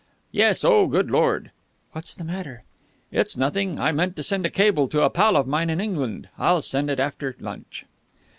"Yes. 0.31 0.65
Oh, 0.65 0.87
good 0.87 1.11
Lord!" 1.11 1.51
"What's 1.91 2.15
the 2.15 2.23
matter?" 2.23 2.63
"It's 3.11 3.37
nothing. 3.37 3.77
I 3.79 3.91
meant 3.91 4.15
to 4.15 4.23
send 4.23 4.47
a 4.47 4.49
cable 4.49 4.87
to 4.87 5.03
a 5.03 5.11
pal 5.11 5.37
of 5.37 5.45
mine 5.45 5.69
in 5.69 5.79
England, 5.79 6.27
I'll 6.39 6.61
send 6.63 6.89
it 6.89 6.99
after 6.99 7.35
lunch." 7.39 7.85